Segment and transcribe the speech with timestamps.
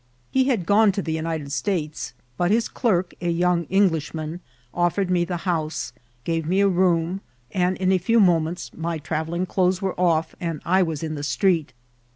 [0.31, 4.39] He kad gone to the United States; but his ckrky a young Bnglisfanian,
[4.73, 5.93] offered me the house,
[6.23, 7.21] gave me a room,
[7.53, 11.21] aad in a few momensis my traveUing (detkes were off* md I was in the
[11.21, 11.73] street.